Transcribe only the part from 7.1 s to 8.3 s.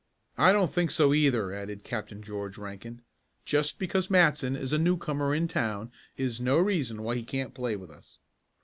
he can't play with us."